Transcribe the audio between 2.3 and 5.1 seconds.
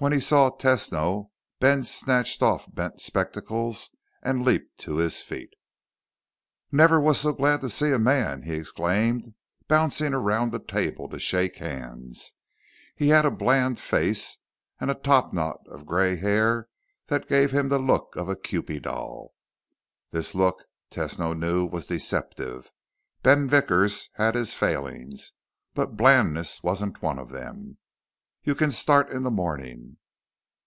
off bent spectacles and leaped to